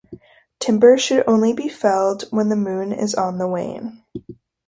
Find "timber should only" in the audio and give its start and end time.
0.59-1.53